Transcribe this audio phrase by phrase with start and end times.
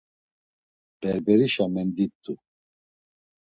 [1.01, 2.33] Berberişa mendit̆u.